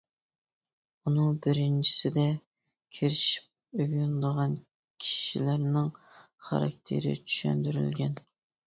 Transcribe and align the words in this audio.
ئۇنىڭ 1.09 1.35
بىرىنچىسىدە 1.43 2.23
كىرىشىپ 2.99 3.85
ئۆگىنىدىغان 3.85 4.57
كىشىلەرنىڭ 5.07 5.95
خاراكتېرى 6.49 7.17
چۈشەندۈرۈلگەن. 7.23 8.23